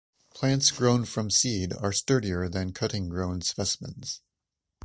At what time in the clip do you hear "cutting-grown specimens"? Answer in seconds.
2.73-4.23